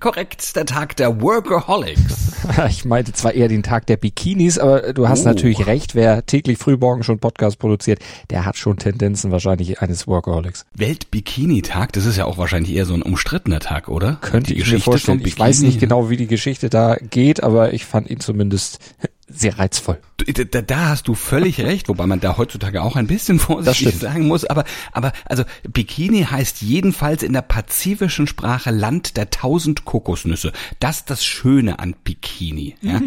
Korrekt, 0.00 0.56
der 0.56 0.64
Tag 0.66 0.96
der 0.96 1.20
Workaholics. 1.20 2.28
Ich 2.68 2.86
meinte 2.86 3.12
zwar 3.12 3.34
eher 3.34 3.48
den 3.48 3.62
Tag 3.62 3.86
der 3.86 3.98
Bikinis, 3.98 4.58
aber 4.58 4.94
du 4.94 5.08
hast 5.08 5.20
Oh. 5.20 5.24
natürlich 5.28 5.66
recht, 5.66 5.94
wer 5.94 6.24
täglich 6.24 6.56
frühmorgen 6.56 7.02
schon 7.04 7.18
Podcast 7.18 7.58
produziert, 7.58 8.00
der 8.30 8.46
hat 8.46 8.56
schon 8.56 8.78
Tendenzen 8.78 9.30
wahrscheinlich 9.30 9.80
eines 9.82 10.06
Workaholics. 10.06 10.64
Weltbikini-Tag, 10.74 11.92
das 11.92 12.06
ist 12.06 12.16
ja 12.16 12.24
auch 12.24 12.38
wahrscheinlich 12.38 12.72
eher 12.74 12.86
so 12.86 12.94
ein 12.94 13.02
umstrittener 13.02 13.60
Tag, 13.60 13.88
oder? 13.88 14.16
Könnte 14.22 14.54
Die 14.54 14.60
ich 14.60 14.72
mir 14.72 14.80
vorstellen. 14.80 15.20
Ich 15.24 15.38
weiß 15.38 15.60
nicht 15.60 15.78
genau, 15.80 16.08
wie 16.08 16.16
die 16.16 16.26
Geschichte 16.26 16.70
da 16.70 16.96
geht, 16.96 17.42
aber 17.42 17.74
ich 17.74 17.84
fand 17.84 18.08
ihn 18.08 18.20
zumindest 18.20 18.78
sehr 19.28 19.58
reizvoll. 19.58 19.98
Da, 20.24 20.62
da 20.62 20.88
hast 20.88 21.08
du 21.08 21.14
völlig 21.14 21.60
recht, 21.64 21.88
wobei 21.88 22.06
man 22.06 22.20
da 22.20 22.36
heutzutage 22.36 22.82
auch 22.82 22.96
ein 22.96 23.06
bisschen 23.06 23.38
vorsichtig 23.38 23.96
sagen 23.98 24.26
muss. 24.26 24.44
Aber, 24.44 24.64
aber 24.92 25.12
also 25.24 25.44
Bikini 25.68 26.24
heißt 26.24 26.62
jedenfalls 26.62 27.22
in 27.22 27.32
der 27.32 27.42
pazifischen 27.42 28.26
Sprache 28.26 28.70
Land 28.70 29.16
der 29.16 29.30
tausend 29.30 29.84
Kokosnüsse. 29.84 30.52
Das 30.78 30.98
ist 30.98 31.10
das 31.10 31.24
Schöne 31.24 31.78
an 31.78 31.94
Bikini. 32.04 32.76
Ja? 32.80 33.00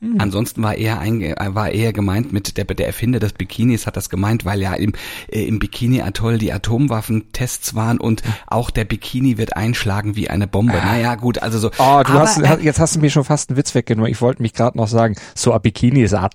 Mhm. 0.00 0.20
Ansonsten 0.20 0.62
war 0.62 0.76
eher 0.76 1.00
ein, 1.00 1.20
war 1.20 1.70
eher 1.70 1.92
gemeint 1.92 2.32
mit 2.32 2.56
der, 2.56 2.64
der 2.64 2.86
Erfinder 2.86 3.18
des 3.18 3.32
Bikinis 3.32 3.86
hat 3.86 3.96
das 3.96 4.10
gemeint, 4.10 4.44
weil 4.44 4.60
ja 4.60 4.74
im, 4.74 4.92
äh, 5.28 5.44
im 5.44 5.58
Bikini-Atoll 5.58 6.38
die 6.38 6.52
Atomwaffentests 6.52 7.74
waren 7.74 7.98
und 7.98 8.22
auch 8.46 8.70
der 8.70 8.84
Bikini 8.84 9.38
wird 9.38 9.56
einschlagen 9.56 10.16
wie 10.16 10.30
eine 10.30 10.46
Bombe. 10.46 10.74
Naja, 10.74 11.16
gut, 11.16 11.42
also 11.42 11.58
so. 11.58 11.68
Oh, 11.78 12.02
du 12.04 12.12
Aber, 12.12 12.20
hast, 12.20 12.38
äh, 12.38 12.58
jetzt 12.60 12.78
hast 12.78 12.96
du 12.96 13.00
mir 13.00 13.10
schon 13.10 13.24
fast 13.24 13.50
einen 13.50 13.56
Witz 13.56 13.74
weggenommen. 13.74 14.10
Ich 14.10 14.20
wollte 14.20 14.42
mich 14.42 14.54
gerade 14.54 14.76
noch 14.76 14.88
sagen, 14.88 15.16
so 15.34 15.52
ein 15.52 15.60
Bikini 15.60 16.02
ist 16.02 16.14
auch 16.14 16.28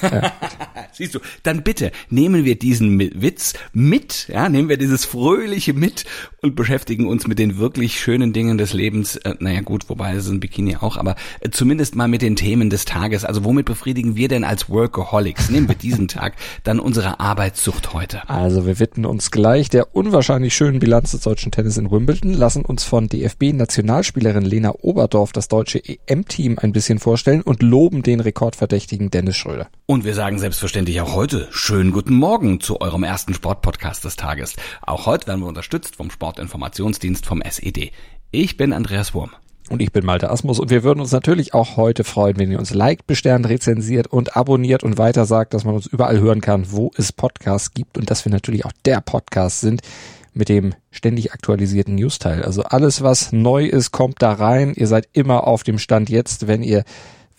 toll. 0.00 0.22
Siehst 0.92 1.14
du, 1.14 1.20
dann 1.42 1.62
bitte 1.62 1.90
nehmen 2.08 2.44
wir 2.44 2.56
diesen 2.56 2.98
Witz 3.00 3.54
mit, 3.72 4.28
ja, 4.28 4.48
nehmen 4.48 4.68
wir 4.68 4.76
dieses 4.76 5.04
Fröhliche 5.04 5.72
mit 5.72 6.04
und 6.40 6.54
beschäftigen 6.54 7.08
uns 7.08 7.26
mit 7.26 7.40
den 7.40 7.58
wirklich 7.58 7.98
schönen 7.98 8.32
Dingen 8.32 8.58
des 8.58 8.72
Lebens. 8.72 9.16
Äh, 9.16 9.34
naja 9.40 9.60
gut, 9.60 9.88
wobei 9.88 10.12
es 10.12 10.26
ist 10.26 10.30
ein 10.30 10.40
Bikini 10.40 10.76
auch, 10.76 10.96
aber 10.96 11.16
äh, 11.40 11.50
zumindest 11.50 11.96
mal 11.96 12.06
mit 12.06 12.22
den 12.22 12.36
Themen 12.36 12.70
des 12.70 12.84
Tages. 12.84 13.24
Also 13.24 13.44
womit 13.44 13.66
befriedigen 13.66 14.14
wir 14.14 14.28
denn 14.28 14.44
als 14.44 14.68
Workaholics? 14.68 15.50
Nehmen 15.50 15.68
wir 15.68 15.74
diesen 15.74 16.06
Tag 16.06 16.34
dann 16.62 16.78
unsere 16.78 17.18
Arbeitssucht 17.18 17.92
heute. 17.92 18.28
Also 18.28 18.66
wir 18.66 18.78
widmen 18.78 19.06
uns 19.06 19.30
gleich 19.32 19.68
der 19.70 19.96
unwahrscheinlich 19.96 20.54
schönen 20.54 20.78
Bilanz 20.78 21.10
des 21.10 21.22
deutschen 21.22 21.50
Tennis 21.50 21.76
in 21.76 21.90
Wimbledon, 21.90 22.34
lassen 22.34 22.64
uns 22.64 22.84
von 22.84 23.08
DFB-Nationalspielerin 23.08 24.44
Lena 24.44 24.74
Oberdorf 24.80 25.32
das 25.32 25.48
deutsche 25.48 25.82
EM-Team 25.84 26.58
ein 26.60 26.72
bisschen 26.72 26.98
vorstellen 27.00 27.42
und 27.42 27.62
loben 27.62 28.02
den 28.02 28.20
rekordverdächtigen 28.20 29.10
Dennis 29.10 29.36
Schröder. 29.36 29.53
Und 29.86 30.04
wir 30.04 30.14
sagen 30.14 30.38
selbstverständlich 30.38 31.00
auch 31.00 31.14
heute 31.14 31.48
schönen 31.50 31.92
guten 31.92 32.14
Morgen 32.14 32.60
zu 32.60 32.80
eurem 32.80 33.04
ersten 33.04 33.34
Sportpodcast 33.34 34.04
des 34.04 34.16
Tages. 34.16 34.56
Auch 34.82 35.06
heute 35.06 35.26
werden 35.28 35.40
wir 35.40 35.48
unterstützt 35.48 35.96
vom 35.96 36.10
Sportinformationsdienst 36.10 37.26
vom 37.26 37.42
SED. 37.42 37.92
Ich 38.30 38.56
bin 38.56 38.72
Andreas 38.72 39.14
Wurm. 39.14 39.30
Und 39.70 39.80
ich 39.80 39.92
bin 39.92 40.04
Malte 40.04 40.30
Asmus 40.30 40.60
und 40.60 40.68
wir 40.68 40.82
würden 40.82 41.00
uns 41.00 41.12
natürlich 41.12 41.54
auch 41.54 41.78
heute 41.78 42.04
freuen, 42.04 42.36
wenn 42.36 42.50
ihr 42.50 42.58
uns 42.58 42.74
liked, 42.74 43.06
besternt, 43.06 43.48
rezensiert 43.48 44.06
und 44.06 44.36
abonniert 44.36 44.82
und 44.82 44.98
weiter 44.98 45.24
sagt, 45.24 45.54
dass 45.54 45.64
man 45.64 45.74
uns 45.74 45.86
überall 45.86 46.20
hören 46.20 46.42
kann, 46.42 46.70
wo 46.70 46.90
es 46.96 47.12
Podcasts 47.12 47.72
gibt 47.72 47.96
und 47.96 48.10
dass 48.10 48.26
wir 48.26 48.32
natürlich 48.32 48.66
auch 48.66 48.72
der 48.84 49.00
Podcast 49.00 49.60
sind 49.60 49.80
mit 50.34 50.50
dem 50.50 50.74
ständig 50.90 51.32
aktualisierten 51.32 51.94
Newsteil. 51.94 52.42
Also 52.42 52.64
alles, 52.64 53.02
was 53.02 53.32
neu 53.32 53.64
ist, 53.64 53.92
kommt 53.92 54.20
da 54.20 54.32
rein. 54.32 54.74
Ihr 54.74 54.88
seid 54.88 55.08
immer 55.12 55.46
auf 55.46 55.62
dem 55.62 55.78
Stand 55.78 56.10
jetzt, 56.10 56.46
wenn 56.46 56.62
ihr 56.62 56.84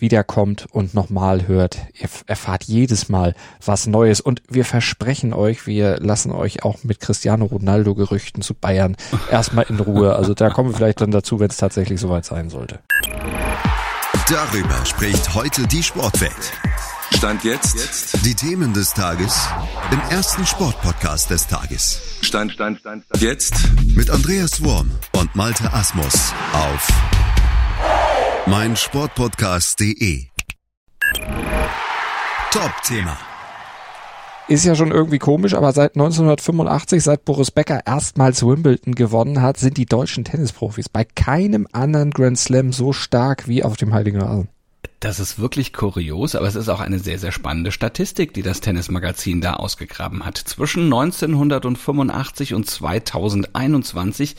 wiederkommt 0.06 0.68
und 0.70 0.94
nochmal 0.94 1.48
hört. 1.48 1.80
Ihr 2.00 2.08
erfahrt 2.28 2.66
jedes 2.66 3.10
Mal 3.10 3.34
was 3.66 3.88
Neues 3.88 4.22
und 4.22 4.44
wir 4.48 4.64
versprechen 4.64 5.34
euch, 5.34 5.66
wir 5.66 5.98
lassen 5.98 6.32
euch 6.32 6.64
auch 6.64 6.84
mit 6.84 7.00
Cristiano 7.00 7.46
Ronaldo 7.46 7.96
Gerüchten 7.96 8.44
zu 8.44 8.54
Bayern 8.54 8.96
erstmal 9.32 9.66
in 9.68 9.80
Ruhe. 9.80 10.16
Also 10.16 10.36
da 10.36 10.52
kommen 10.52 10.70
wir 10.70 10.78
vielleicht 10.78 11.02
dann 11.02 11.10
dazu, 11.10 11.40
wenn 11.40 11.50
es 11.50 11.58
tatsächlich 11.58 12.00
soweit 12.00 12.24
sein 12.24 12.52
sollte. 12.52 12.82
Darüber 14.30 14.86
spricht 14.86 15.34
heute 15.34 15.66
die 15.66 15.82
Sportwelt. 15.82 16.54
Stand 17.16 17.44
jetzt. 17.44 18.24
Die 18.26 18.36
Themen 18.36 18.74
des 18.74 18.94
Tages 18.94 19.48
im 19.92 20.00
ersten 20.12 20.46
Sportpodcast 20.46 21.32
des 21.32 21.48
Tages. 21.48 22.00
Stand, 22.22 22.52
Stand, 22.52 22.80
Stand, 22.80 23.06
Stand. 23.06 23.22
Jetzt. 23.24 23.56
Mit 23.96 24.12
Andreas 24.12 24.64
Worm 24.64 24.92
und 25.14 25.36
Malte 25.36 25.74
Asmus 25.74 26.32
auf 26.54 27.15
meinsportpodcast.de. 28.48 30.26
Top-Thema. 32.52 33.18
Ist 34.48 34.66
ja 34.66 34.76
schon 34.76 34.92
irgendwie 34.92 35.18
komisch, 35.18 35.56
aber 35.56 35.72
seit 35.74 35.96
1985, 35.96 37.04
seit 37.04 37.26
Boris 37.26 37.50
Becker 37.50 37.82
erstmals 37.88 38.46
Wimbledon 38.46 38.94
gewonnen 38.94 39.42
hat, 39.42 39.58
sind 39.58 39.78
die 39.78 39.88
deutschen 39.88 40.26
Tennisprofis 40.26 40.90
bei 40.90 41.04
keinem 41.04 41.68
anderen 41.72 42.12
Grand 42.12 42.38
Slam 42.38 42.72
so 42.72 42.94
stark 42.94 43.48
wie 43.48 43.64
auf 43.64 43.78
dem 43.78 43.96
Heiligen 43.96 44.22
Rasen. 44.22 44.48
Das 45.00 45.20
ist 45.20 45.40
wirklich 45.40 45.74
kurios, 45.74 46.36
aber 46.36 46.48
es 46.48 46.56
ist 46.56 46.70
auch 46.70 46.80
eine 46.80 47.00
sehr, 47.00 47.18
sehr 47.18 47.32
spannende 47.32 47.72
Statistik, 47.72 48.34
die 48.36 48.44
das 48.44 48.62
Tennismagazin 48.62 49.42
da 49.42 49.54
ausgegraben 49.54 50.24
hat. 50.24 50.38
Zwischen 50.38 50.84
1985 50.86 52.54
und 52.54 52.70
2021 52.70 54.36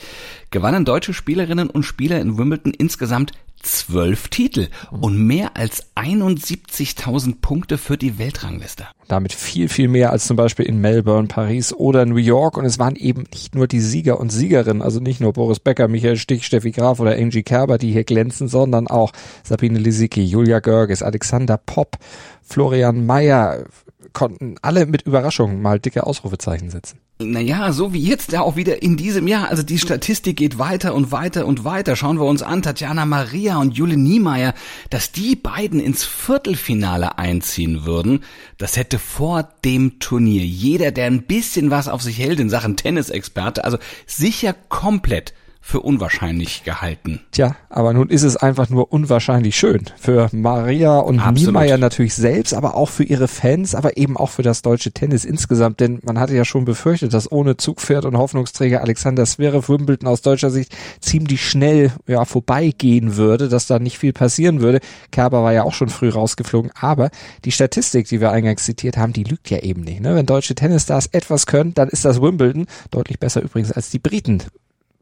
gewannen 0.49 0.85
deutsche 0.85 1.13
Spielerinnen 1.13 1.69
und 1.69 1.83
Spieler 1.83 2.21
in 2.21 2.37
Wimbledon 2.37 2.73
insgesamt 2.73 3.33
zwölf 3.61 4.27
Titel 4.27 4.67
und 4.91 5.17
mehr 5.17 5.57
als 5.57 5.87
71.000 5.95 7.35
Punkte 7.41 7.77
für 7.77 7.97
die 7.97 8.17
Weltrangliste. 8.17 8.87
Damit 9.07 9.33
viel, 9.33 9.69
viel 9.69 9.87
mehr 9.87 10.11
als 10.11 10.27
zum 10.27 10.37
Beispiel 10.37 10.65
in 10.65 10.79
Melbourne, 10.79 11.27
Paris 11.27 11.73
oder 11.73 12.05
New 12.05 12.17
York. 12.17 12.57
Und 12.57 12.65
es 12.65 12.79
waren 12.79 12.95
eben 12.95 13.23
nicht 13.31 13.55
nur 13.55 13.67
die 13.67 13.79
Sieger 13.79 14.19
und 14.19 14.31
Siegerinnen, 14.31 14.81
also 14.81 14.99
nicht 14.99 15.21
nur 15.21 15.33
Boris 15.33 15.59
Becker, 15.59 15.87
Michael 15.87 16.17
Stich, 16.17 16.45
Steffi 16.45 16.71
Graf 16.71 16.99
oder 16.99 17.13
Angie 17.13 17.43
Kerber, 17.43 17.77
die 17.77 17.91
hier 17.91 18.03
glänzen, 18.03 18.47
sondern 18.47 18.87
auch 18.87 19.11
Sabine 19.43 19.79
Lisicki, 19.79 20.23
Julia 20.23 20.59
Görges, 20.59 21.03
Alexander 21.03 21.57
Popp, 21.57 21.97
Florian 22.41 23.05
Mayer 23.05 23.65
konnten 24.13 24.55
alle 24.61 24.85
mit 24.85 25.03
Überraschung 25.03 25.61
mal 25.61 25.79
dicke 25.79 26.05
Ausrufezeichen 26.05 26.69
setzen. 26.69 26.99
Naja, 27.19 27.71
so 27.71 27.93
wie 27.93 28.01
jetzt 28.01 28.31
ja 28.31 28.41
auch 28.41 28.55
wieder 28.55 28.83
in 28.83 28.95
diesem 28.95 29.27
Jahr. 29.27 29.49
Also 29.49 29.63
die 29.63 29.79
Statistik 29.79 30.37
geht 30.37 30.59
weiter 30.59 30.93
und 30.93 31.11
weiter 31.11 31.47
und 31.47 31.63
weiter. 31.63 31.95
Schauen 31.95 32.19
wir 32.19 32.25
uns 32.25 32.43
an, 32.43 32.61
Tatjana 32.61 33.05
Maria 33.05 33.57
und 33.57 33.75
Jule 33.75 33.97
Niemeyer, 33.97 34.53
dass 34.91 35.11
die 35.11 35.35
beiden 35.35 35.79
ins 35.79 36.03
Viertelfinale 36.03 37.17
einziehen 37.17 37.85
würden, 37.85 38.23
das 38.57 38.77
hätte 38.77 38.99
vor 38.99 39.49
dem 39.65 39.99
Turnier 39.99 40.43
jeder, 40.43 40.91
der 40.91 41.07
ein 41.07 41.23
bisschen 41.23 41.71
was 41.71 41.87
auf 41.87 42.03
sich 42.03 42.19
hält 42.19 42.39
in 42.39 42.49
Sachen 42.49 42.77
Tennisexperte, 42.77 43.63
also 43.63 43.77
sicher 44.05 44.53
komplett 44.53 45.33
für 45.67 45.81
unwahrscheinlich 45.81 46.63
gehalten. 46.63 47.19
Tja, 47.31 47.57
aber 47.69 47.91
nun 47.91 48.07
ist 48.07 48.23
es 48.23 48.37
einfach 48.37 48.69
nur 48.69 48.93
unwahrscheinlich 48.93 49.57
schön. 49.57 49.83
Für 49.97 50.29
Maria 50.31 50.97
und 50.99 51.19
Absolut. 51.19 51.47
Niemeyer 51.47 51.77
natürlich 51.77 52.15
selbst, 52.15 52.53
aber 52.53 52.75
auch 52.75 52.87
für 52.87 53.03
ihre 53.03 53.27
Fans, 53.27 53.75
aber 53.75 53.97
eben 53.97 54.15
auch 54.15 54.29
für 54.29 54.43
das 54.43 54.61
deutsche 54.61 54.93
Tennis 54.93 55.25
insgesamt. 55.25 55.81
Denn 55.81 55.99
man 56.05 56.21
hatte 56.21 56.33
ja 56.37 56.45
schon 56.45 56.63
befürchtet, 56.63 57.13
dass 57.13 57.29
ohne 57.29 57.57
Zugpferd 57.57 58.05
und 58.05 58.17
Hoffnungsträger 58.17 58.79
Alexander 58.79 59.25
Zverev 59.25 59.67
Wimbledon 59.67 60.07
aus 60.07 60.21
deutscher 60.21 60.51
Sicht 60.51 60.73
ziemlich 61.01 61.45
schnell 61.45 61.91
ja, 62.07 62.23
vorbeigehen 62.23 63.17
würde, 63.17 63.49
dass 63.49 63.67
da 63.67 63.77
nicht 63.77 63.97
viel 63.97 64.13
passieren 64.13 64.61
würde. 64.61 64.79
Kerber 65.11 65.43
war 65.43 65.51
ja 65.51 65.63
auch 65.63 65.73
schon 65.73 65.89
früh 65.89 66.07
rausgeflogen, 66.07 66.71
aber 66.79 67.09
die 67.43 67.51
Statistik, 67.51 68.07
die 68.07 68.21
wir 68.21 68.31
eingangs 68.31 68.63
zitiert 68.63 68.95
haben, 68.95 69.11
die 69.11 69.25
lügt 69.25 69.49
ja 69.49 69.59
eben 69.59 69.81
nicht. 69.81 69.99
Ne? 69.99 70.15
Wenn 70.15 70.25
deutsche 70.25 70.55
Tennisstars 70.55 71.07
etwas 71.07 71.45
können, 71.45 71.73
dann 71.73 71.89
ist 71.89 72.05
das 72.05 72.21
Wimbledon 72.21 72.67
deutlich 72.89 73.19
besser 73.19 73.41
übrigens 73.41 73.73
als 73.73 73.89
die 73.89 73.99
Briten 73.99 74.43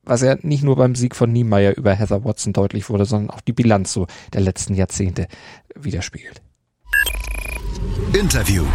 was 0.05 0.21
ja 0.21 0.37
nicht 0.41 0.63
nur 0.63 0.75
beim 0.75 0.95
Sieg 0.95 1.15
von 1.15 1.31
Niemeyer 1.31 1.75
über 1.77 1.93
Heather 1.93 2.23
Watson 2.23 2.53
deutlich 2.53 2.89
wurde, 2.89 3.05
sondern 3.05 3.29
auch 3.29 3.41
die 3.41 3.53
Bilanz 3.53 3.93
so 3.93 4.07
der 4.33 4.41
letzten 4.41 4.75
Jahrzehnte 4.75 5.27
widerspiegelt. 5.75 6.41
Interview. 8.13 8.65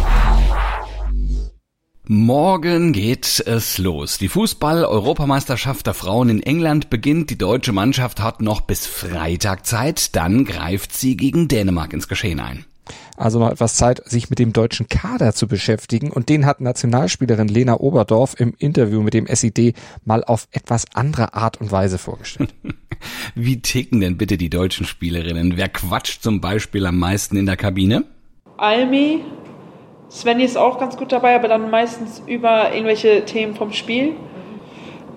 Morgen 2.03 2.93
geht 2.93 3.41
es 3.45 3.77
los. 3.77 4.17
Die 4.17 4.27
Fußball-Europameisterschaft 4.27 5.87
der 5.87 5.93
Frauen 5.93 6.29
in 6.29 6.43
England 6.43 6.89
beginnt. 6.89 7.29
Die 7.29 7.37
deutsche 7.37 7.71
Mannschaft 7.71 8.21
hat 8.21 8.41
noch 8.41 8.61
bis 8.61 8.85
Freitag 8.85 9.65
Zeit. 9.65 10.15
Dann 10.15 10.43
greift 10.43 10.93
sie 10.93 11.15
gegen 11.15 11.47
Dänemark 11.47 11.93
ins 11.93 12.07
Geschehen 12.07 12.39
ein. 12.39 12.65
Also 13.17 13.39
noch 13.39 13.51
etwas 13.51 13.75
Zeit, 13.75 14.01
sich 14.05 14.29
mit 14.29 14.39
dem 14.39 14.53
deutschen 14.53 14.87
Kader 14.87 15.33
zu 15.33 15.47
beschäftigen. 15.47 16.11
Und 16.11 16.29
den 16.29 16.45
hat 16.45 16.61
Nationalspielerin 16.61 17.47
Lena 17.47 17.79
Oberdorf 17.79 18.35
im 18.39 18.53
Interview 18.57 19.01
mit 19.01 19.13
dem 19.13 19.27
SID 19.27 19.75
mal 20.05 20.23
auf 20.23 20.47
etwas 20.51 20.85
andere 20.93 21.33
Art 21.33 21.59
und 21.61 21.71
Weise 21.71 21.97
vorgestellt. 21.97 22.53
Wie 23.35 23.61
ticken 23.61 24.01
denn 24.01 24.17
bitte 24.17 24.37
die 24.37 24.49
deutschen 24.49 24.85
Spielerinnen? 24.85 25.57
Wer 25.57 25.69
quatscht 25.69 26.21
zum 26.21 26.41
Beispiel 26.41 26.85
am 26.85 26.99
meisten 26.99 27.37
in 27.37 27.45
der 27.45 27.57
Kabine? 27.57 28.05
Almi, 28.57 29.21
Svenny 30.11 30.43
ist 30.43 30.57
auch 30.57 30.77
ganz 30.77 30.97
gut 30.97 31.11
dabei, 31.11 31.35
aber 31.35 31.47
dann 31.47 31.69
meistens 31.71 32.21
über 32.27 32.73
irgendwelche 32.73 33.25
Themen 33.25 33.55
vom 33.55 33.71
Spiel. 33.71 34.15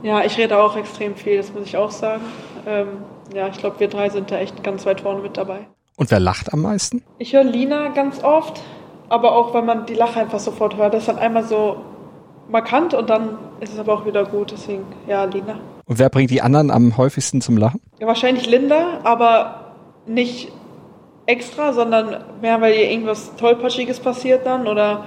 Ja, 0.03 0.25
ich 0.25 0.39
rede 0.39 0.59
auch 0.59 0.77
extrem 0.77 1.17
viel, 1.17 1.39
das 1.39 1.53
muss 1.53 1.67
ich 1.67 1.77
auch 1.77 1.91
sagen. 1.91 2.23
Ähm, 2.67 2.89
ja, 3.35 3.49
ich 3.49 3.59
glaube, 3.59 3.81
wir 3.81 3.89
drei 3.89 4.09
sind 4.11 4.31
da 4.31 4.39
echt 4.39 4.63
ganz 4.63 4.87
weit 4.87 5.01
vorne 5.01 5.21
mit 5.21 5.37
dabei. 5.37 5.67
Und 5.97 6.11
wer 6.11 6.21
lacht 6.21 6.53
am 6.53 6.63
meisten? 6.63 7.03
Ich 7.19 7.33
höre 7.33 7.45
Lina 7.45 7.89
ganz 7.89 8.23
oft, 8.23 8.61
aber 9.09 9.37
auch, 9.37 9.55
weil 9.55 9.63
man 9.63 9.87
die 9.87 9.95
Lache 9.95 10.21
einfach 10.21 10.41
sofort 10.41 10.77
hört. 10.77 10.95
Das 10.95 11.03
ist 11.03 11.09
dann 11.09 11.19
einmal 11.19 11.45
so 11.45 11.77
markant 12.49 12.95
und 12.95 13.09
dann 13.09 13.39
ist 13.61 13.73
es 13.73 13.79
aber 13.79 13.95
auch 13.95 14.07
wieder 14.07 14.25
gut. 14.25 14.53
Deswegen, 14.53 14.85
ja, 15.07 15.25
Lina. 15.25 15.59
Und 15.87 15.99
wer 15.99 16.09
bringt 16.09 16.31
die 16.31 16.43
anderen 16.43 16.71
am 16.71 16.97
häufigsten 16.97 17.41
zum 17.41 17.57
Lachen? 17.57 17.81
Ja, 18.01 18.07
wahrscheinlich 18.07 18.47
Linda, 18.47 19.01
aber 19.05 19.75
nicht 20.07 20.51
extra, 21.27 21.73
sondern 21.73 22.25
mehr, 22.41 22.61
weil 22.61 22.75
ihr 22.75 22.91
irgendwas 22.91 23.35
Tollpatschiges 23.37 24.01
passiert 24.01 24.47
dann 24.47 24.67
oder 24.67 25.05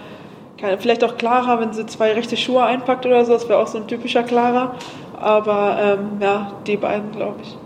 keine, 0.57 0.77
vielleicht 0.79 1.03
auch 1.03 1.17
Clara, 1.17 1.59
wenn 1.59 1.73
sie 1.73 1.85
zwei 1.85 2.13
rechte 2.13 2.35
Schuhe 2.35 2.63
einpackt 2.63 3.05
oder 3.05 3.23
so, 3.25 3.33
das 3.33 3.47
wäre 3.47 3.59
auch 3.59 3.67
so 3.67 3.77
ein 3.77 3.87
typischer 3.87 4.23
Clara. 4.23 4.75
Aber 5.19 5.77
ähm, 5.79 6.19
ja, 6.19 6.53
die 6.65 6.77
beiden, 6.77 7.11
glaube 7.11 7.37
ich. 7.41 7.57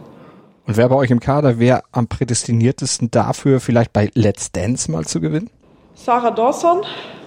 Und 0.67 0.77
wer 0.77 0.89
bei 0.89 0.95
euch 0.95 1.11
im 1.11 1.19
Kader 1.19 1.59
wäre 1.59 1.83
am 1.91 2.07
prädestiniertesten 2.07 3.11
dafür, 3.11 3.59
vielleicht 3.59 3.93
bei 3.93 4.09
Let's 4.13 4.51
Dance 4.51 4.91
mal 4.91 5.05
zu 5.05 5.19
gewinnen? 5.19 5.49
Sarah 5.95 6.31
Dawson, 6.31 6.83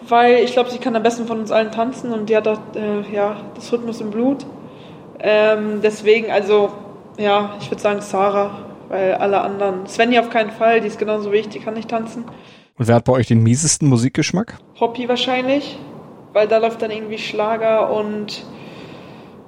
weil 0.08 0.36
ich 0.44 0.52
glaube, 0.52 0.70
sie 0.70 0.78
kann 0.78 0.96
am 0.96 1.02
besten 1.02 1.26
von 1.26 1.40
uns 1.40 1.50
allen 1.50 1.72
tanzen 1.72 2.12
und 2.12 2.28
die 2.28 2.36
hat 2.36 2.48
auch, 2.48 2.60
äh, 2.74 3.12
ja, 3.12 3.36
das 3.54 3.72
Rhythmus 3.72 4.00
im 4.00 4.10
Blut. 4.10 4.46
Ähm, 5.18 5.80
deswegen, 5.82 6.30
also, 6.30 6.72
ja, 7.18 7.56
ich 7.60 7.70
würde 7.70 7.82
sagen 7.82 8.00
Sarah 8.00 8.64
weil 8.88 9.14
alle 9.14 9.40
anderen, 9.40 9.86
Svenny 9.86 10.18
auf 10.18 10.30
keinen 10.30 10.50
Fall, 10.50 10.80
die 10.80 10.86
ist 10.86 10.98
genauso 10.98 11.32
wie 11.32 11.36
ich, 11.36 11.48
die 11.48 11.58
kann 11.58 11.74
nicht 11.74 11.90
tanzen. 11.90 12.24
Und 12.76 12.88
wer 12.88 12.96
hat 12.96 13.04
bei 13.04 13.12
euch 13.12 13.26
den 13.26 13.42
miesesten 13.42 13.88
Musikgeschmack? 13.88 14.58
Hoppy 14.80 15.08
wahrscheinlich, 15.08 15.78
weil 16.32 16.48
da 16.48 16.58
läuft 16.58 16.82
dann 16.82 16.90
irgendwie 16.90 17.18
Schlager 17.18 17.92
und 17.92 18.44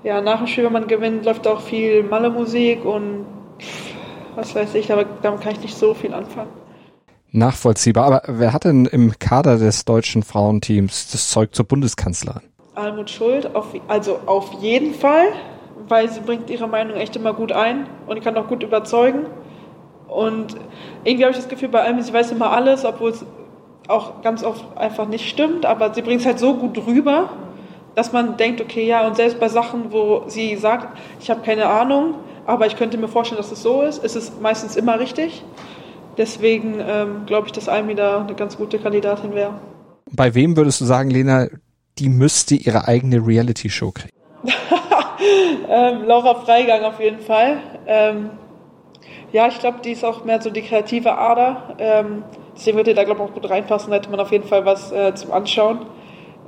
ja, 0.04 0.20
nach 0.20 0.38
dem 0.38 0.46
Spiel, 0.46 0.64
wenn 0.64 0.72
man 0.72 0.86
gewinnt, 0.86 1.24
läuft 1.24 1.46
auch 1.46 1.60
viel 1.60 2.04
Malle-Musik 2.04 2.84
und 2.84 3.26
was 4.34 4.54
weiß 4.54 4.74
ich, 4.74 4.92
aber 4.92 5.04
damit 5.22 5.40
kann 5.40 5.52
ich 5.52 5.60
nicht 5.60 5.76
so 5.76 5.94
viel 5.94 6.12
anfangen. 6.14 6.50
Nachvollziehbar. 7.32 8.06
Aber 8.06 8.22
wer 8.26 8.52
hat 8.52 8.64
denn 8.64 8.86
im 8.86 9.18
Kader 9.18 9.58
des 9.58 9.84
deutschen 9.84 10.22
Frauenteams 10.22 11.10
das 11.10 11.30
Zeug 11.30 11.54
zur 11.54 11.66
Bundeskanzlerin? 11.66 12.42
Almut 12.74 13.10
Schuld, 13.10 13.54
auf, 13.54 13.66
also 13.88 14.20
auf 14.26 14.52
jeden 14.60 14.94
Fall 14.94 15.28
weil 15.88 16.08
sie 16.08 16.20
bringt 16.20 16.50
ihre 16.50 16.68
Meinung 16.68 16.96
echt 16.96 17.16
immer 17.16 17.32
gut 17.32 17.52
ein 17.52 17.86
und 18.06 18.22
kann 18.22 18.36
auch 18.36 18.48
gut 18.48 18.62
überzeugen. 18.62 19.26
Und 20.08 20.56
irgendwie 21.04 21.24
habe 21.24 21.32
ich 21.32 21.38
das 21.38 21.48
Gefühl, 21.48 21.68
bei 21.68 21.82
allem, 21.82 22.00
sie 22.00 22.12
weiß 22.12 22.32
immer 22.32 22.50
alles, 22.50 22.84
obwohl 22.84 23.10
es 23.10 23.24
auch 23.88 24.22
ganz 24.22 24.42
oft 24.42 24.64
einfach 24.76 25.06
nicht 25.06 25.28
stimmt, 25.28 25.66
aber 25.66 25.94
sie 25.94 26.02
bringt 26.02 26.20
es 26.20 26.26
halt 26.26 26.38
so 26.38 26.54
gut 26.54 26.78
rüber, 26.86 27.30
dass 27.94 28.12
man 28.12 28.36
denkt, 28.36 28.60
okay, 28.60 28.84
ja, 28.86 29.06
und 29.06 29.16
selbst 29.16 29.38
bei 29.38 29.48
Sachen, 29.48 29.92
wo 29.92 30.24
sie 30.26 30.56
sagt, 30.56 30.98
ich 31.20 31.30
habe 31.30 31.40
keine 31.42 31.66
Ahnung, 31.66 32.14
aber 32.46 32.66
ich 32.66 32.76
könnte 32.76 32.98
mir 32.98 33.08
vorstellen, 33.08 33.40
dass 33.40 33.52
es 33.52 33.62
so 33.62 33.82
ist, 33.82 34.02
ist 34.04 34.16
es 34.16 34.32
meistens 34.40 34.76
immer 34.76 34.98
richtig. 34.98 35.44
Deswegen 36.16 36.76
ähm, 36.80 37.26
glaube 37.26 37.46
ich, 37.46 37.52
dass 37.52 37.68
Almi 37.68 37.94
da 37.94 38.20
eine 38.20 38.34
ganz 38.34 38.56
gute 38.56 38.78
Kandidatin 38.78 39.34
wäre. 39.34 39.54
Bei 40.12 40.34
wem 40.34 40.56
würdest 40.56 40.80
du 40.80 40.84
sagen, 40.84 41.10
Lena, 41.10 41.48
die 41.98 42.08
müsste 42.08 42.54
ihre 42.54 42.86
eigene 42.86 43.26
Reality-Show 43.26 43.90
kriegen? 43.90 44.16
ähm, 45.68 46.04
Laura 46.04 46.34
Freigang 46.36 46.84
auf 46.84 47.00
jeden 47.00 47.20
Fall. 47.20 47.58
Ähm, 47.86 48.30
ja, 49.32 49.48
ich 49.48 49.58
glaube, 49.58 49.78
die 49.84 49.92
ist 49.92 50.04
auch 50.04 50.24
mehr 50.24 50.40
so 50.40 50.50
die 50.50 50.62
kreative 50.62 51.18
Ader. 51.18 51.74
Ähm, 51.78 52.22
deswegen 52.54 52.76
würde 52.76 52.94
da, 52.94 53.04
glaube 53.04 53.22
ich, 53.22 53.28
auch 53.28 53.34
gut 53.34 53.50
reinpassen. 53.50 53.90
Da 53.90 53.96
hätte 53.96 54.10
man 54.10 54.20
auf 54.20 54.32
jeden 54.32 54.46
Fall 54.46 54.64
was 54.64 54.92
äh, 54.92 55.14
zum 55.14 55.32
Anschauen. 55.32 55.86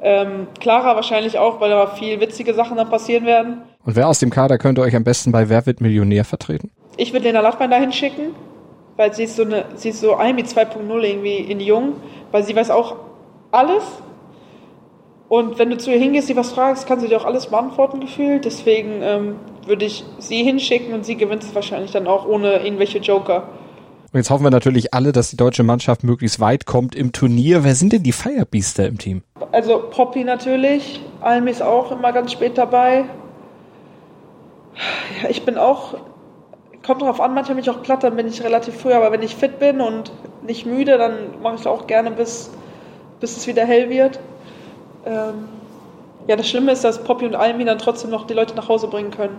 Ähm, 0.00 0.46
Clara 0.60 0.94
wahrscheinlich 0.94 1.38
auch, 1.38 1.60
weil 1.60 1.70
da 1.70 1.88
viel 1.88 2.20
witzige 2.20 2.54
Sachen 2.54 2.76
dann 2.76 2.88
passieren 2.88 3.26
werden. 3.26 3.62
Und 3.88 3.96
wer 3.96 4.06
aus 4.06 4.18
dem 4.18 4.28
Kader 4.28 4.58
könnte 4.58 4.82
euch 4.82 4.94
am 4.94 5.02
besten 5.02 5.32
bei 5.32 5.48
Wer 5.48 5.64
wird 5.64 5.80
Millionär 5.80 6.26
vertreten? 6.26 6.70
Ich 6.98 7.14
würde 7.14 7.24
Lena 7.24 7.40
Lattmann 7.40 7.70
dahin 7.70 7.90
schicken, 7.90 8.34
weil 8.98 9.14
sie 9.14 9.24
ist 9.24 9.36
so 9.36 9.44
eine, 9.44 9.64
sie 9.76 9.88
ist 9.88 10.02
so 10.02 10.12
Almi 10.12 10.42
2.0 10.42 11.00
irgendwie 11.00 11.36
in 11.38 11.58
jung, 11.58 11.94
weil 12.30 12.42
sie 12.42 12.54
weiß 12.54 12.68
auch 12.68 12.96
alles 13.50 13.82
und 15.30 15.58
wenn 15.58 15.70
du 15.70 15.78
zu 15.78 15.90
ihr 15.90 15.98
hingehst, 15.98 16.26
sie 16.26 16.36
was 16.36 16.52
fragst, 16.52 16.86
kann 16.86 17.00
sie 17.00 17.08
dir 17.08 17.18
auch 17.18 17.24
alles 17.24 17.46
beantworten 17.46 18.00
gefühlt. 18.00 18.44
Deswegen 18.44 19.00
ähm, 19.00 19.36
würde 19.66 19.86
ich 19.86 20.04
sie 20.18 20.44
hinschicken 20.44 20.92
und 20.92 21.06
sie 21.06 21.16
gewinnt 21.16 21.42
es 21.42 21.54
wahrscheinlich 21.54 21.92
dann 21.92 22.06
auch 22.06 22.28
ohne 22.28 22.62
irgendwelche 22.62 22.98
Joker. 22.98 23.48
Und 24.12 24.18
jetzt 24.18 24.28
hoffen 24.28 24.44
wir 24.44 24.50
natürlich 24.50 24.92
alle, 24.92 25.12
dass 25.12 25.30
die 25.30 25.38
deutsche 25.38 25.62
Mannschaft 25.62 26.04
möglichst 26.04 26.40
weit 26.40 26.66
kommt 26.66 26.94
im 26.94 27.12
Turnier. 27.12 27.64
Wer 27.64 27.74
sind 27.74 27.94
denn 27.94 28.02
die 28.02 28.12
Firebeaster 28.12 28.86
im 28.86 28.98
Team? 28.98 29.22
Also 29.50 29.82
Poppy 29.90 30.24
natürlich, 30.24 31.00
Almi 31.22 31.50
ist 31.52 31.62
auch 31.62 31.90
immer 31.90 32.12
ganz 32.12 32.32
spät 32.32 32.58
dabei. 32.58 33.06
Ja, 35.22 35.28
ich 35.28 35.44
bin 35.44 35.58
auch, 35.58 35.94
kommt 36.86 37.02
drauf 37.02 37.20
an, 37.20 37.34
manchmal 37.34 37.56
bin 37.56 37.64
ich 37.64 37.70
auch 37.70 37.82
platt, 37.82 38.04
dann 38.04 38.16
bin 38.16 38.26
ich 38.28 38.42
relativ 38.42 38.80
früh, 38.80 38.92
aber 38.92 39.12
wenn 39.12 39.22
ich 39.22 39.34
fit 39.36 39.58
bin 39.58 39.80
und 39.80 40.12
nicht 40.42 40.66
müde, 40.66 40.98
dann 40.98 41.40
mache 41.42 41.56
ich 41.56 41.66
auch 41.66 41.86
gerne 41.86 42.10
bis, 42.10 42.50
bis 43.20 43.36
es 43.36 43.46
wieder 43.46 43.64
hell 43.64 43.90
wird. 43.90 44.20
Ähm, 45.04 45.48
ja, 46.26 46.36
das 46.36 46.48
Schlimme 46.48 46.72
ist, 46.72 46.84
dass 46.84 47.02
Poppy 47.02 47.26
und 47.26 47.34
Almi 47.34 47.64
dann 47.64 47.78
trotzdem 47.78 48.10
noch 48.10 48.26
die 48.26 48.34
Leute 48.34 48.54
nach 48.54 48.68
Hause 48.68 48.88
bringen 48.88 49.10
können. 49.10 49.38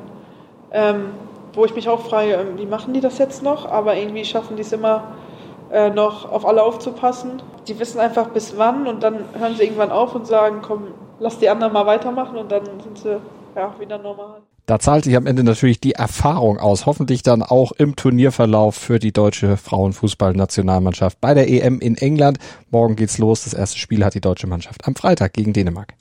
Ähm, 0.71 1.11
wo 1.53 1.65
ich 1.65 1.75
mich 1.75 1.89
auch 1.89 2.01
frage, 2.01 2.33
ähm, 2.33 2.57
wie 2.57 2.65
machen 2.65 2.93
die 2.93 3.01
das 3.01 3.17
jetzt 3.17 3.43
noch? 3.43 3.65
Aber 3.65 3.95
irgendwie 3.95 4.25
schaffen 4.25 4.55
die 4.55 4.61
es 4.61 4.71
immer 4.71 5.03
äh, 5.71 5.89
noch 5.89 6.31
auf 6.31 6.45
alle 6.45 6.63
aufzupassen. 6.63 7.41
Die 7.67 7.79
wissen 7.79 7.99
einfach 7.99 8.29
bis 8.29 8.57
wann 8.57 8.87
und 8.87 9.03
dann 9.03 9.25
hören 9.37 9.55
sie 9.55 9.63
irgendwann 9.63 9.91
auf 9.91 10.15
und 10.15 10.27
sagen, 10.27 10.61
komm, 10.61 10.89
lass 11.19 11.39
die 11.39 11.49
anderen 11.49 11.73
mal 11.73 11.85
weitermachen 11.85 12.37
und 12.37 12.51
dann 12.51 12.65
sind 12.81 12.97
sie 12.97 13.19
ja 13.55 13.73
wieder 13.79 13.97
normal. 13.97 14.41
Da 14.69 14.77
zahlt 14.77 15.05
sich 15.05 15.17
am 15.17 15.25
Ende 15.25 15.43
natürlich 15.43 15.79
die 15.79 15.93
Erfahrung 15.93 16.59
aus. 16.59 16.85
Hoffentlich 16.85 17.23
dann 17.23 17.41
auch 17.41 17.71
im 17.71 17.95
Turnierverlauf 17.95 18.75
für 18.75 18.99
die 18.99 19.11
deutsche 19.11 19.57
Frauenfußballnationalmannschaft 19.57 21.19
bei 21.19 21.33
der 21.33 21.49
EM 21.49 21.79
in 21.79 21.97
England. 21.97 22.37
Morgen 22.69 22.95
geht's 22.95 23.17
los. 23.17 23.45
Das 23.45 23.55
erste 23.55 23.79
Spiel 23.79 24.05
hat 24.05 24.13
die 24.13 24.21
deutsche 24.21 24.45
Mannschaft 24.45 24.85
am 24.85 24.93
Freitag 24.93 25.33
gegen 25.33 25.53
Dänemark. 25.53 25.95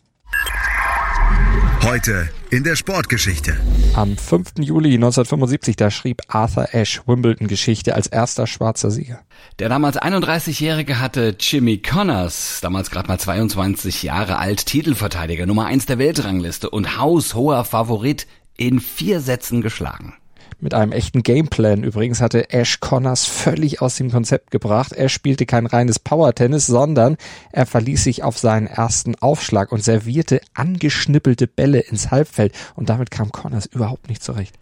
Heute 1.82 2.28
in 2.50 2.62
der 2.62 2.76
Sportgeschichte. 2.76 3.56
Am 3.94 4.18
5. 4.18 4.58
Juli 4.58 4.92
1975, 4.96 5.76
da 5.76 5.90
schrieb 5.90 6.20
Arthur 6.28 6.68
Ashe 6.74 7.00
Wimbledon-Geschichte 7.06 7.94
als 7.94 8.06
erster 8.06 8.46
schwarzer 8.46 8.90
Sieger. 8.90 9.20
Der 9.60 9.70
damals 9.70 9.98
31-Jährige 9.98 11.00
hatte 11.00 11.36
Jimmy 11.40 11.78
Connors, 11.78 12.58
damals 12.60 12.90
gerade 12.90 13.08
mal 13.08 13.18
22 13.18 14.02
Jahre 14.02 14.36
alt, 14.36 14.66
Titelverteidiger 14.66 15.46
Nummer 15.46 15.64
1 15.64 15.86
der 15.86 15.98
Weltrangliste 15.98 16.68
und 16.68 16.98
haushoher 16.98 17.64
Favorit 17.64 18.26
in 18.58 18.80
vier 18.80 19.20
Sätzen 19.20 19.62
geschlagen. 19.62 20.14
Mit 20.60 20.74
einem 20.74 20.90
echten 20.90 21.22
Gameplan 21.22 21.84
übrigens 21.84 22.20
hatte 22.20 22.50
Ash 22.50 22.80
Connors 22.80 23.26
völlig 23.26 23.80
aus 23.80 23.94
dem 23.94 24.10
Konzept 24.10 24.50
gebracht. 24.50 24.92
Er 24.92 25.08
spielte 25.08 25.46
kein 25.46 25.66
reines 25.66 26.00
Power-Tennis, 26.00 26.66
sondern 26.66 27.16
er 27.52 27.64
verließ 27.64 28.02
sich 28.02 28.24
auf 28.24 28.38
seinen 28.38 28.66
ersten 28.66 29.14
Aufschlag 29.14 29.70
und 29.70 29.84
servierte 29.84 30.40
angeschnippelte 30.54 31.46
Bälle 31.46 31.78
ins 31.78 32.10
Halbfeld 32.10 32.52
und 32.74 32.88
damit 32.88 33.12
kam 33.12 33.30
Connors 33.30 33.66
überhaupt 33.66 34.08
nicht 34.08 34.22
zurecht. 34.22 34.56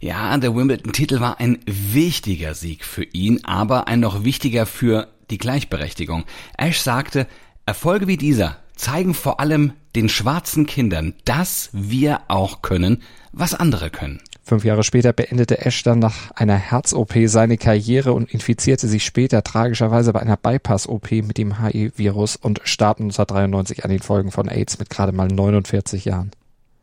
Ja, 0.00 0.36
der 0.38 0.54
Wimbledon-Titel 0.56 1.20
war 1.20 1.40
ein 1.40 1.58
wichtiger 1.66 2.54
Sieg 2.54 2.84
für 2.84 3.04
ihn, 3.04 3.44
aber 3.44 3.86
ein 3.86 4.00
noch 4.00 4.24
wichtiger 4.24 4.64
für 4.64 5.08
die 5.30 5.38
Gleichberechtigung. 5.38 6.24
Ash 6.56 6.80
sagte, 6.80 7.26
Erfolge 7.66 8.06
wie 8.06 8.16
dieser 8.16 8.63
zeigen 8.76 9.14
vor 9.14 9.40
allem 9.40 9.72
den 9.94 10.08
schwarzen 10.08 10.66
Kindern, 10.66 11.14
dass 11.24 11.70
wir 11.72 12.22
auch 12.28 12.62
können, 12.62 13.02
was 13.32 13.54
andere 13.54 13.90
können. 13.90 14.20
Fünf 14.46 14.64
Jahre 14.64 14.84
später 14.84 15.14
beendete 15.14 15.64
Ash 15.64 15.82
dann 15.84 16.00
nach 16.00 16.30
einer 16.32 16.56
Herz-OP 16.56 17.14
seine 17.26 17.56
Karriere 17.56 18.12
und 18.12 18.30
infizierte 18.30 18.88
sich 18.88 19.04
später 19.04 19.42
tragischerweise 19.42 20.12
bei 20.12 20.20
einer 20.20 20.36
Bypass-OP 20.36 21.12
mit 21.12 21.38
dem 21.38 21.62
HIV-Virus 21.62 22.36
und 22.36 22.60
starb 22.64 23.00
1993 23.00 23.84
an 23.84 23.90
den 23.90 24.00
Folgen 24.00 24.30
von 24.30 24.48
AIDS 24.48 24.78
mit 24.78 24.90
gerade 24.90 25.12
mal 25.12 25.28
49 25.28 26.04
Jahren. 26.04 26.30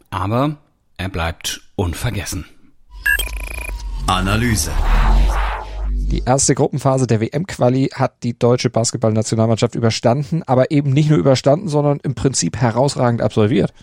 Aber 0.10 0.58
er 0.98 1.10
bleibt 1.10 1.62
unvergessen. 1.76 2.46
Analyse. 4.08 4.72
Die 6.12 6.24
erste 6.26 6.56
Gruppenphase 6.56 7.08
der 7.08 7.22
WM-Quali 7.22 7.92
hat 7.94 8.24
die 8.24 8.38
deutsche 8.38 8.70
Basketballnationalmannschaft 8.70 9.76
überstanden, 9.76 10.44
aber 10.46 10.70
eben 10.70 10.92
nicht 10.92 11.10
nur 11.10 11.18
überstanden, 11.18 11.70
sondern 11.70 12.02
im 12.04 12.16
Prinzip 12.16 12.58
herausragend 12.58 13.22
absolviert. 13.22 13.74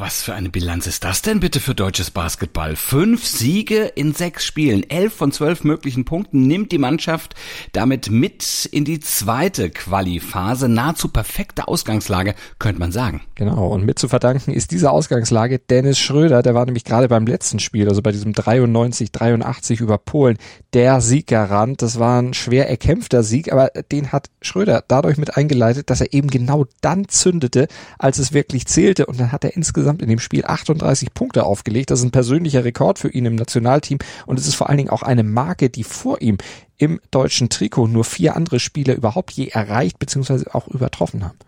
Was 0.00 0.22
für 0.22 0.32
eine 0.34 0.48
Bilanz 0.48 0.86
ist 0.86 1.02
das 1.02 1.22
denn 1.22 1.40
bitte 1.40 1.58
für 1.58 1.74
deutsches 1.74 2.12
Basketball? 2.12 2.76
Fünf 2.76 3.26
Siege 3.26 3.90
in 3.96 4.14
sechs 4.14 4.46
Spielen, 4.46 4.88
elf 4.88 5.12
von 5.12 5.32
zwölf 5.32 5.64
möglichen 5.64 6.04
Punkten 6.04 6.46
nimmt 6.46 6.70
die 6.70 6.78
Mannschaft 6.78 7.34
damit 7.72 8.08
mit 8.08 8.68
in 8.70 8.84
die 8.84 9.00
zweite 9.00 9.70
Quali-Phase. 9.70 10.68
Nahezu 10.68 11.08
perfekte 11.08 11.66
Ausgangslage, 11.66 12.36
könnte 12.60 12.78
man 12.78 12.92
sagen. 12.92 13.22
Genau, 13.34 13.66
und 13.66 13.84
mit 13.84 13.98
zu 13.98 14.06
verdanken 14.06 14.52
ist 14.52 14.70
diese 14.70 14.92
Ausgangslage 14.92 15.58
Dennis 15.58 15.98
Schröder, 15.98 16.42
der 16.42 16.54
war 16.54 16.64
nämlich 16.64 16.84
gerade 16.84 17.08
beim 17.08 17.26
letzten 17.26 17.58
Spiel, 17.58 17.88
also 17.88 18.00
bei 18.00 18.12
diesem 18.12 18.34
93-83 18.34 19.80
über 19.80 19.98
Polen, 19.98 20.38
der 20.74 21.00
Sieggarant. 21.00 21.82
Das 21.82 21.98
war 21.98 22.22
ein 22.22 22.34
schwer 22.34 22.70
erkämpfter 22.70 23.24
Sieg, 23.24 23.52
aber 23.52 23.72
den 23.90 24.12
hat 24.12 24.30
Schröder 24.42 24.84
dadurch 24.86 25.16
mit 25.16 25.36
eingeleitet, 25.36 25.90
dass 25.90 26.00
er 26.00 26.12
eben 26.12 26.28
genau 26.28 26.66
dann 26.82 27.08
zündete, 27.08 27.66
als 27.98 28.20
es 28.20 28.32
wirklich 28.32 28.66
zählte. 28.66 29.06
Und 29.06 29.18
dann 29.18 29.32
hat 29.32 29.42
er 29.42 29.56
insgesamt 29.56 29.87
insgesamt 29.88 30.02
in 30.02 30.08
dem 30.08 30.18
Spiel 30.18 30.44
38 30.44 31.14
Punkte 31.14 31.44
aufgelegt. 31.44 31.90
Das 31.90 32.00
ist 32.00 32.04
ein 32.04 32.10
persönlicher 32.10 32.64
Rekord 32.64 32.98
für 32.98 33.08
ihn 33.08 33.24
im 33.24 33.36
Nationalteam 33.36 33.98
und 34.26 34.38
es 34.38 34.46
ist 34.46 34.54
vor 34.54 34.68
allen 34.68 34.78
Dingen 34.78 34.90
auch 34.90 35.02
eine 35.02 35.22
Marke, 35.22 35.70
die 35.70 35.84
vor 35.84 36.20
ihm 36.20 36.36
im 36.76 37.00
deutschen 37.10 37.48
Trikot 37.48 37.88
nur 37.88 38.04
vier 38.04 38.36
andere 38.36 38.60
Spieler 38.60 38.94
überhaupt 38.94 39.32
je 39.32 39.48
erreicht 39.48 39.98
bzw. 39.98 40.50
auch 40.52 40.68
übertroffen 40.68 41.24
haben. 41.24 41.38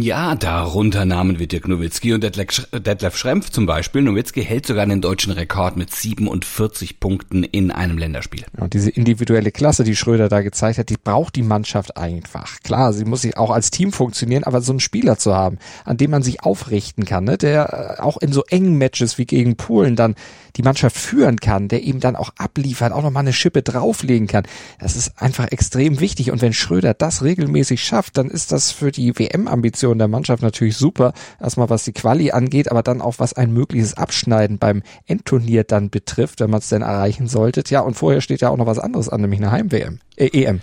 Ja, 0.00 0.36
darunter 0.36 1.04
Namen 1.04 1.38
wie 1.38 1.46
Dirk 1.46 1.68
Nowitzki 1.68 2.14
und 2.14 2.24
Detlef 2.24 3.16
Schrempf 3.16 3.50
zum 3.50 3.66
Beispiel. 3.66 4.00
Nowitzki 4.00 4.42
hält 4.42 4.64
sogar 4.64 4.86
den 4.86 5.02
deutschen 5.02 5.32
Rekord 5.32 5.76
mit 5.76 5.94
47 5.94 6.98
Punkten 6.98 7.44
in 7.44 7.70
einem 7.70 7.98
Länderspiel. 7.98 8.46
Und 8.58 8.72
diese 8.72 8.88
individuelle 8.88 9.52
Klasse, 9.52 9.84
die 9.84 9.94
Schröder 9.94 10.30
da 10.30 10.40
gezeigt 10.40 10.78
hat, 10.78 10.88
die 10.88 10.96
braucht 10.96 11.36
die 11.36 11.42
Mannschaft 11.42 11.98
einfach. 11.98 12.60
Klar, 12.62 12.94
sie 12.94 13.04
muss 13.04 13.20
sich 13.20 13.36
auch 13.36 13.50
als 13.50 13.70
Team 13.70 13.92
funktionieren, 13.92 14.44
aber 14.44 14.62
so 14.62 14.72
einen 14.72 14.80
Spieler 14.80 15.18
zu 15.18 15.34
haben, 15.34 15.58
an 15.84 15.98
dem 15.98 16.10
man 16.10 16.22
sich 16.22 16.42
aufrichten 16.42 17.04
kann, 17.04 17.24
ne, 17.24 17.36
der 17.36 17.98
äh, 17.98 18.00
auch 18.00 18.16
in 18.16 18.32
so 18.32 18.44
engen 18.48 18.78
Matches 18.78 19.18
wie 19.18 19.26
gegen 19.26 19.56
Polen 19.56 19.94
dann 19.94 20.14
die 20.56 20.62
Mannschaft 20.62 20.96
führen 20.96 21.38
kann, 21.38 21.68
der 21.68 21.82
eben 21.82 22.00
dann 22.00 22.16
auch 22.16 22.30
abliefert, 22.36 22.92
auch 22.92 23.02
nochmal 23.02 23.22
eine 23.22 23.32
Schippe 23.32 23.62
drauflegen 23.62 24.26
kann. 24.26 24.44
Das 24.78 24.96
ist 24.96 25.20
einfach 25.20 25.50
extrem 25.50 26.00
wichtig. 26.00 26.30
Und 26.30 26.42
wenn 26.42 26.52
Schröder 26.52 26.94
das 26.94 27.22
regelmäßig 27.22 27.82
schafft, 27.82 28.18
dann 28.18 28.30
ist 28.30 28.52
das 28.52 28.70
für 28.70 28.92
die 28.92 29.18
WM-Ambition 29.18 29.98
der 29.98 30.08
Mannschaft 30.08 30.42
natürlich 30.42 30.76
super. 30.76 31.12
Erstmal 31.40 31.70
was 31.70 31.84
die 31.84 31.92
Quali 31.92 32.30
angeht, 32.30 32.70
aber 32.70 32.82
dann 32.82 33.00
auch 33.00 33.18
was 33.18 33.32
ein 33.34 33.52
mögliches 33.52 33.94
Abschneiden 33.94 34.58
beim 34.58 34.82
Endturnier 35.06 35.64
dann 35.64 35.90
betrifft, 35.90 36.40
wenn 36.40 36.50
man 36.50 36.60
es 36.60 36.68
denn 36.68 36.82
erreichen 36.82 37.28
sollte. 37.28 37.62
Ja, 37.68 37.80
und 37.80 37.94
vorher 37.94 38.20
steht 38.20 38.40
ja 38.40 38.50
auch 38.50 38.56
noch 38.56 38.66
was 38.66 38.78
anderes 38.78 39.08
an, 39.08 39.20
nämlich 39.20 39.40
eine 39.40 39.52
Heim-WM, 39.52 40.00
äh, 40.16 40.26
EM. 40.26 40.60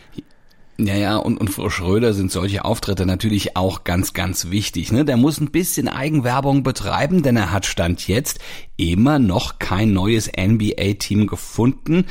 Ja, 0.81 0.95
ja, 0.95 1.17
und, 1.17 1.37
und 1.41 1.49
Frau 1.49 1.69
Schröder 1.69 2.13
sind 2.13 2.31
solche 2.31 2.63
Auftritte 2.63 3.05
natürlich 3.05 3.57
auch 3.57 3.83
ganz, 3.83 4.13
ganz 4.13 4.49
wichtig. 4.49 4.93
Ne? 4.93 5.03
Der 5.03 5.17
muss 5.17 5.41
ein 5.41 5.51
bisschen 5.51 5.89
Eigenwerbung 5.89 6.63
betreiben, 6.63 7.21
denn 7.21 7.35
er 7.35 7.51
hat 7.51 7.65
Stand 7.65 8.07
jetzt 8.07 8.39
immer 8.77 9.19
noch 9.19 9.59
kein 9.59 9.91
neues 9.91 10.31
NBA-Team 10.31 11.27
gefunden. 11.27 12.05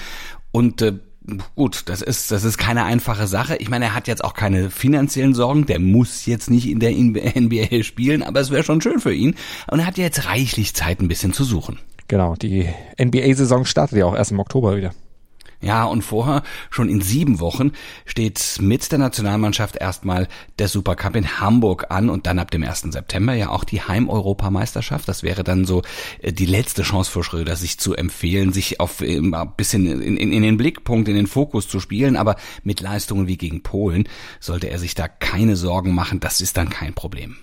Und 0.52 0.82
äh, 0.82 0.98
gut, 1.54 1.84
das 1.87 2.02
ist, 2.02 2.30
das 2.30 2.44
ist 2.44 2.58
keine 2.58 2.84
einfache 2.84 3.26
Sache. 3.26 3.56
Ich 3.56 3.70
meine, 3.70 3.87
er 3.87 3.94
hat 3.94 4.06
jetzt 4.06 4.22
auch 4.22 4.34
keine 4.34 4.68
finanziellen 4.68 5.32
Sorgen. 5.32 5.64
Der 5.64 5.78
muss 5.78 6.26
jetzt 6.26 6.50
nicht 6.50 6.68
in 6.68 6.78
der 6.78 6.90
NBA 6.92 7.82
spielen, 7.84 8.22
aber 8.22 8.40
es 8.40 8.50
wäre 8.50 8.64
schon 8.64 8.82
schön 8.82 9.00
für 9.00 9.14
ihn. 9.14 9.34
Und 9.70 9.78
er 9.78 9.87
hat 9.87 9.96
jetzt 9.96 10.26
reichlich 10.26 10.75
Zeit, 10.75 11.00
ein 11.00 11.08
bisschen 11.08 11.32
zu 11.32 11.44
suchen. 11.44 11.78
Genau, 12.06 12.34
die 12.34 12.68
NBA-Saison 13.00 13.64
startet 13.64 13.96
ja 13.96 14.04
auch 14.04 14.14
erst 14.14 14.30
im 14.30 14.40
Oktober 14.40 14.76
wieder. 14.76 14.92
Ja, 15.60 15.84
und 15.84 16.02
vorher, 16.02 16.44
schon 16.70 16.88
in 16.88 17.00
sieben 17.00 17.40
Wochen, 17.40 17.72
steht 18.06 18.58
mit 18.60 18.92
der 18.92 19.00
Nationalmannschaft 19.00 19.74
erstmal 19.76 20.28
der 20.60 20.68
Supercup 20.68 21.16
in 21.16 21.40
Hamburg 21.40 21.86
an 21.90 22.10
und 22.10 22.26
dann 22.28 22.38
ab 22.38 22.52
dem 22.52 22.62
1. 22.62 22.82
September 22.90 23.34
ja 23.34 23.48
auch 23.48 23.64
die 23.64 23.82
Heimeuropameisterschaft. 23.82 25.08
Das 25.08 25.24
wäre 25.24 25.42
dann 25.42 25.64
so 25.64 25.82
äh, 26.22 26.32
die 26.32 26.46
letzte 26.46 26.82
Chance 26.82 27.10
für 27.10 27.24
Schröder, 27.24 27.56
sich 27.56 27.78
zu 27.78 27.94
empfehlen, 27.94 28.52
sich 28.52 28.78
auf 28.78 29.00
ein 29.00 29.34
bisschen 29.56 29.86
in, 29.86 30.16
in, 30.16 30.32
in 30.32 30.42
den 30.42 30.58
Blickpunkt, 30.58 31.08
in 31.08 31.16
den 31.16 31.26
Fokus 31.26 31.68
zu 31.68 31.80
spielen. 31.80 32.14
Aber 32.14 32.36
mit 32.62 32.80
Leistungen 32.80 33.26
wie 33.26 33.36
gegen 33.36 33.64
Polen 33.64 34.08
sollte 34.38 34.70
er 34.70 34.78
sich 34.78 34.94
da 34.94 35.08
keine 35.08 35.56
Sorgen 35.56 35.92
machen. 35.92 36.20
Das 36.20 36.40
ist 36.40 36.56
dann 36.56 36.70
kein 36.70 36.94
Problem. 36.94 37.36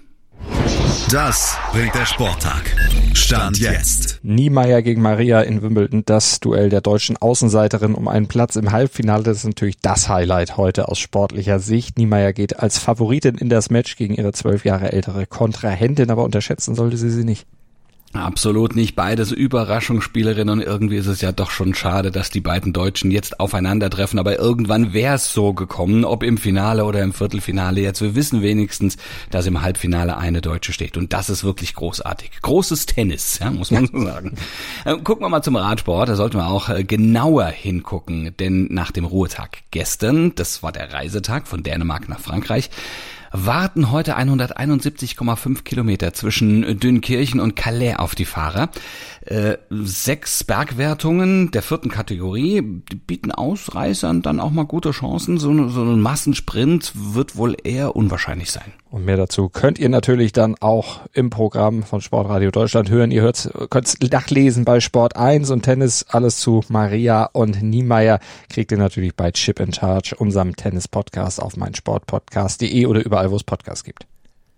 Das 1.12 1.58
bringt 1.72 1.94
der 1.94 2.06
Sporttag. 2.06 2.76
Stand 3.14 3.60
jetzt. 3.60 4.20
Niemeyer 4.24 4.82
gegen 4.82 5.02
Maria 5.02 5.42
in 5.42 5.62
Wimbledon, 5.62 6.04
das 6.06 6.40
Duell 6.40 6.70
der 6.70 6.82
deutschen 6.82 7.18
Außenseiterin 7.18 7.96
um 7.96 8.08
einen 8.08 8.28
Platz 8.28 8.56
im 8.56 8.72
Halbfinale. 8.72 9.24
Das 9.24 9.38
ist 9.38 9.46
natürlich 9.46 9.78
das 9.82 10.10
Highlight 10.10 10.58
heute 10.58 10.88
aus 10.88 10.98
sportlicher 10.98 11.60
Sicht. 11.60 11.98
Niemeyer 11.98 12.34
geht 12.34 12.60
als 12.60 12.80
Favoritin 12.80 13.36
in 13.36 13.50
das 13.50 13.70
Match 13.70 13.98
gegen 13.98 14.16
ihre 14.16 14.32
zwölf 14.32 14.66
Jahre 14.66 14.92
ältere 14.94 15.26
Kontrahentin, 15.28 16.10
aber 16.10 16.24
unterschätzen 16.24 16.76
sollte 16.76 16.98
sie 16.98 17.10
sie 17.10 17.24
nicht. 17.24 17.46
Absolut 18.18 18.76
nicht. 18.76 18.96
Beides 18.96 19.32
Überraschungsspielerinnen 19.32 20.60
und 20.60 20.66
irgendwie 20.66 20.98
ist 20.98 21.08
es 21.08 21.22
ja 21.22 21.32
doch 21.32 21.52
schon 21.52 21.74
schade, 21.74 22.12
dass 22.12 22.30
die 22.30 22.42
beiden 22.42 22.74
Deutschen 22.74 23.12
jetzt 23.12 23.40
aufeinandertreffen. 23.40 24.20
Aber 24.20 24.40
irgendwann 24.40 24.94
wäre 24.94 25.16
es 25.16 25.34
so 25.34 25.54
gekommen, 25.54 26.06
ob 26.06 26.24
im 26.24 26.38
Finale 26.38 26.86
oder 26.86 27.02
im 27.02 27.14
Viertelfinale. 27.14 27.82
Jetzt 27.82 28.02
wir 28.02 28.16
wissen 28.16 28.42
wenigstens, 28.42 28.98
dass 29.32 29.46
im 29.46 29.62
Halbfinale 29.62 30.18
eine 30.18 30.42
Deutsche 30.42 30.74
steht. 30.74 30.98
Und 30.98 31.14
das 31.14 31.30
ist 31.30 31.44
wirklich 31.44 31.76
großartig. 31.76 32.32
Großes 32.42 32.86
Tennis, 32.86 33.40
ja, 33.40 33.52
muss 33.52 33.72
man 33.72 33.88
so 33.88 34.04
sagen. 34.04 34.34
Äh, 34.86 34.98
gucken 34.98 35.26
wir 35.26 35.30
mal 35.30 35.42
zum 35.42 35.56
Radsport. 35.56 36.10
Da 36.10 36.16
sollten 36.16 36.38
wir 36.38 36.48
auch 36.48 36.70
äh, 36.70 36.84
genauer 36.84 37.48
hingucken. 37.48 38.36
Denn 38.40 38.68
nach 38.72 38.92
dem 38.92 39.06
Ruhetag 39.06 39.60
gestern, 39.72 40.34
das 40.36 40.64
war 40.64 40.72
der 40.72 40.94
Reisetag 40.94 41.48
von 41.48 41.64
Dänemark 41.64 42.10
nach 42.10 42.20
Frankreich, 42.20 42.70
warten 43.44 43.92
heute 43.92 44.18
171,5 44.18 45.64
Kilometer 45.64 46.14
zwischen 46.14 46.80
Dünkirchen 46.80 47.40
und 47.40 47.56
Calais 47.56 47.96
auf 47.96 48.16
die 48.16 48.26
Fahrer. 48.26 48.70
Äh, 49.26 49.58
sechs 49.72 50.44
Bergwertungen 50.44 51.50
der 51.50 51.64
vierten 51.64 51.90
Kategorie 51.90 52.62
bieten 52.62 53.32
Ausreißern 53.32 54.22
dann 54.22 54.40
auch 54.40 54.52
mal 54.52 54.66
gute 54.66 54.92
Chancen. 54.92 55.40
So, 55.40 55.68
so 55.68 55.82
ein 55.82 56.00
Massensprint 56.00 56.92
wird 56.96 57.36
wohl 57.36 57.58
eher 57.64 57.96
unwahrscheinlich 57.96 58.52
sein. 58.52 58.72
Und 58.92 59.04
mehr 59.04 59.18
dazu 59.18 59.50
könnt 59.50 59.80
ihr 59.80 59.90
natürlich 59.90 60.32
dann 60.32 60.56
auch 60.60 61.02
im 61.12 61.32
Programm 61.32 61.82
von 61.82 62.02
Sportradio 62.02 62.52
Deutschland 62.52 62.92
hören. 62.92 63.10
Ihr 63.10 63.24
hört, 63.24 63.50
könnt 63.72 64.12
nachlesen 64.12 64.64
bei 64.64 64.80
Sport 64.80 65.16
1 65.16 65.50
und 65.50 65.64
Tennis. 65.64 66.06
Alles 66.08 66.40
zu 66.40 66.64
Maria 66.70 67.26
und 67.26 67.64
Niemeyer 67.64 68.20
kriegt 68.50 68.72
ihr 68.72 68.78
natürlich 68.78 69.16
bei 69.16 69.32
Chip 69.32 69.60
in 69.60 69.74
Charge, 69.74 70.16
unserem 70.18 70.56
Tennis-Podcast 70.56 71.42
auf 71.42 71.58
meinsportpodcast.de 71.58 72.86
oder 72.86 73.04
überall, 73.04 73.32
wo 73.32 73.36
es 73.36 73.44
Podcasts 73.44 73.84
gibt. 73.84 74.06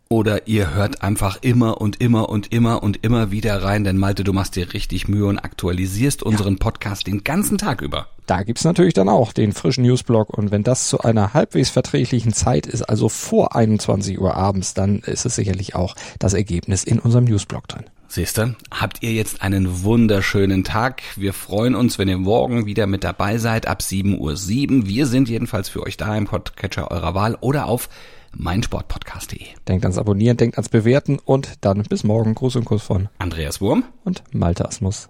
Oder 0.09 0.47
ihr 0.47 0.73
hört 0.73 1.01
einfach 1.01 1.39
immer 1.41 1.81
und 1.81 1.99
immer 2.01 2.29
und 2.29 2.53
immer 2.53 2.81
und 2.81 3.03
immer 3.03 3.31
wieder 3.31 3.61
rein, 3.61 3.83
denn 3.83 3.97
Malte, 3.97 4.23
du 4.23 4.31
machst 4.31 4.55
dir 4.55 4.73
richtig 4.73 5.09
Mühe 5.09 5.25
und 5.25 5.37
aktualisierst 5.37 6.23
unseren 6.23 6.57
Podcast 6.59 7.07
den 7.07 7.25
ganzen 7.25 7.57
Tag 7.57 7.81
über. 7.81 8.07
Da 8.25 8.43
gibt's 8.43 8.63
natürlich 8.63 8.93
dann 8.93 9.09
auch 9.09 9.33
den 9.33 9.51
frischen 9.53 9.83
Newsblog 9.83 10.37
und 10.37 10.51
wenn 10.51 10.63
das 10.63 10.87
zu 10.87 10.99
einer 10.99 11.33
halbwegs 11.33 11.69
verträglichen 11.69 12.33
Zeit 12.33 12.67
ist, 12.67 12.83
also 12.83 13.09
vor 13.09 13.55
21 13.55 14.19
Uhr 14.19 14.35
abends, 14.35 14.73
dann 14.73 14.99
ist 14.99 15.25
es 15.25 15.35
sicherlich 15.35 15.75
auch 15.75 15.95
das 16.19 16.33
Ergebnis 16.33 16.83
in 16.83 16.99
unserem 16.99 17.25
Newsblog 17.25 17.67
drin. 17.67 17.85
Siehste, 18.09 18.55
habt 18.71 19.03
ihr 19.03 19.11
jetzt 19.11 19.41
einen 19.41 19.83
wunderschönen 19.83 20.63
Tag. 20.63 21.01
Wir 21.17 21.33
freuen 21.33 21.75
uns, 21.75 21.99
wenn 21.99 22.07
ihr 22.07 22.17
morgen 22.17 22.65
wieder 22.65 22.87
mit 22.87 23.03
dabei 23.03 23.37
seid 23.37 23.67
ab 23.67 23.81
7.07 23.81 24.17
Uhr. 24.19 24.87
Wir 24.87 25.05
sind 25.05 25.27
jedenfalls 25.27 25.67
für 25.67 25.83
euch 25.83 25.97
da 25.97 26.15
im 26.15 26.25
Podcatcher 26.25 26.89
eurer 26.89 27.13
Wahl 27.15 27.37
oder 27.41 27.65
auf 27.67 27.89
meinsportpodcast.de. 28.34 29.46
Denkt 29.67 29.86
ans 29.86 29.98
Abonnieren, 29.98 30.38
denkt 30.38 30.57
ans 30.57 30.69
Bewerten 30.69 31.19
und 31.24 31.65
dann 31.65 31.84
bis 31.84 32.03
morgen. 32.03 32.36
Gruß 32.36 32.57
und 32.57 32.65
Kuss 32.65 32.84
von 32.84 33.10
Andreas 33.17 33.62
Wurm 33.62 33.84
und 34.03 34.24
Malte 34.31 34.65
Asmus. 34.67 35.10